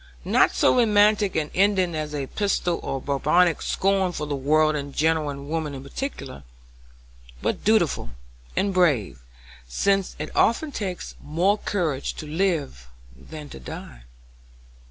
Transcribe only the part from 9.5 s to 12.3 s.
since it often takes more courage to